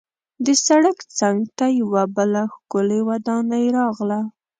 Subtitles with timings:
[0.45, 4.19] د سړک څنګ ته یوه بله ښکلې ودانۍ راغله.